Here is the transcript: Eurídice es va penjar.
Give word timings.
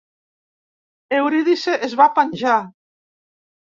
Eurídice 1.19 1.79
es 1.91 1.97
va 2.03 2.11
penjar. 2.19 2.61